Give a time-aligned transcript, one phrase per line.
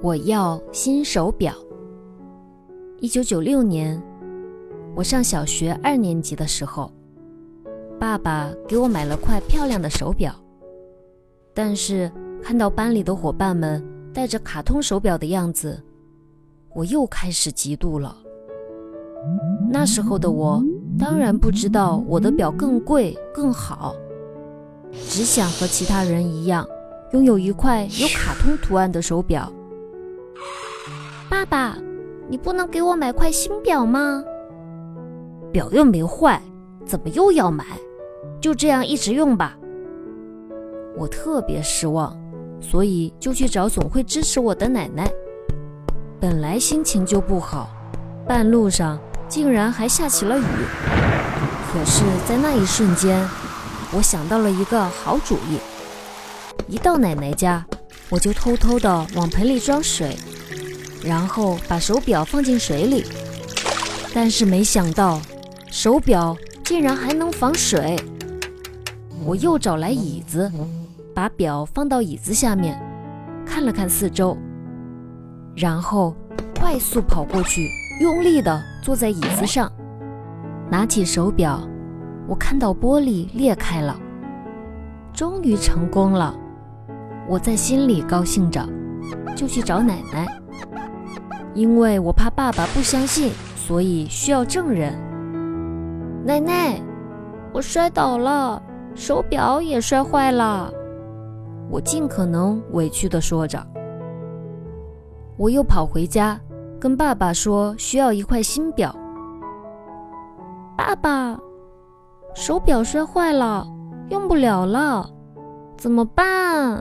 [0.00, 1.52] 我要新手表。
[3.00, 4.00] 一九九六年，
[4.94, 6.92] 我上小学二年级的时候，
[7.98, 10.32] 爸爸给我买了块漂亮的手表。
[11.52, 13.84] 但是看到班里的伙伴们
[14.14, 15.82] 戴着卡通手表的样子，
[16.74, 18.16] 我又开始嫉妒了。
[19.68, 20.62] 那时候的我
[20.96, 23.96] 当然不知道我的表更贵更好，
[24.92, 26.64] 只想和其他人一样，
[27.12, 29.52] 拥有一块有卡通图案的手表。
[31.38, 31.78] 爸爸，
[32.28, 34.24] 你不能给我买块新表吗？
[35.52, 36.42] 表又没坏，
[36.84, 37.64] 怎么又要买？
[38.40, 39.56] 就这样一直用吧。
[40.96, 42.12] 我特别失望，
[42.60, 45.08] 所以就去找总会支持我的奶奶。
[46.20, 47.70] 本来心情就不好，
[48.26, 48.98] 半路上
[49.28, 50.42] 竟然还下起了雨。
[51.72, 53.16] 可是，在那一瞬间，
[53.92, 55.60] 我想到了一个好主意。
[56.66, 57.64] 一到奶奶家，
[58.10, 60.16] 我就偷偷地往盆里装水。
[61.04, 63.04] 然后把手表放进水里，
[64.14, 65.20] 但是没想到
[65.70, 67.96] 手表竟然还能防水。
[69.24, 70.50] 我又找来椅子，
[71.14, 72.80] 把表放到椅子下面，
[73.44, 74.36] 看了看四周，
[75.56, 76.14] 然后
[76.58, 77.68] 快速跑过去，
[78.00, 79.70] 用力地坐在椅子上，
[80.70, 81.60] 拿起手表，
[82.26, 83.98] 我看到玻璃裂开了，
[85.12, 86.34] 终于成功了。
[87.28, 88.66] 我在心里高兴着，
[89.36, 90.26] 就去找奶奶。
[91.58, 94.94] 因为我怕爸爸不相信，所以需要证人。
[96.24, 96.80] 奶奶，
[97.52, 98.62] 我摔倒了，
[98.94, 100.72] 手表也摔坏了。
[101.68, 103.60] 我尽可能委屈地说着。
[105.36, 106.40] 我又跑回家，
[106.78, 108.94] 跟爸爸说需要一块新表。
[110.76, 111.36] 爸爸，
[112.36, 113.66] 手表摔坏了，
[114.10, 115.10] 用不了了，
[115.76, 116.80] 怎么办？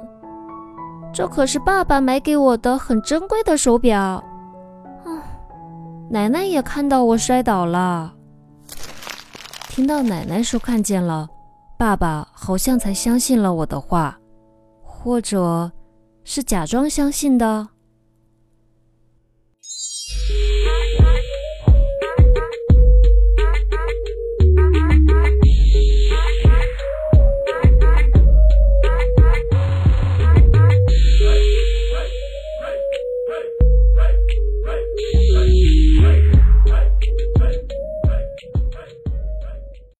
[1.11, 4.23] 这可是爸爸买给我的很珍贵的手表。
[6.09, 8.13] 奶奶也看到我摔倒了，
[9.67, 11.27] 听到奶奶说看见了，
[11.77, 14.17] 爸爸好像才相信了我的话，
[14.81, 15.69] 或者
[16.23, 17.67] 是假装相信的。